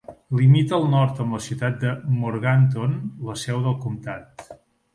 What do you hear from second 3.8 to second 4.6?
comtat.